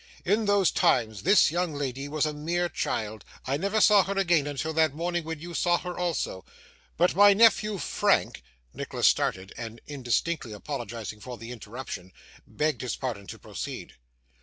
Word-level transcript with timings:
In 0.25 0.45
those 0.45 0.71
times 0.71 1.21
this 1.21 1.51
young 1.51 1.75
lady 1.75 2.07
was 2.07 2.25
a 2.25 2.33
mere 2.33 2.69
child. 2.69 3.23
I 3.45 3.55
never 3.57 3.79
saw 3.79 4.03
her 4.05 4.17
again 4.17 4.47
until 4.47 4.73
that 4.73 4.95
morning 4.95 5.23
when 5.23 5.39
you 5.39 5.53
saw 5.53 5.77
her 5.77 5.95
also, 5.95 6.43
but 6.97 7.15
my 7.15 7.33
nephew, 7.35 7.77
Frank' 7.77 8.41
Nicholas 8.73 9.07
started, 9.07 9.53
and 9.57 9.79
indistinctly 9.85 10.53
apologising 10.53 11.19
for 11.19 11.37
the 11.37 11.51
interruption, 11.51 12.11
begged 12.47 12.81
his 12.81 12.95
patron 12.95 13.27
to 13.27 13.37
proceed. 13.37 13.93